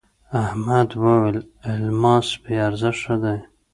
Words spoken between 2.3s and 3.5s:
بې ارزښته دی.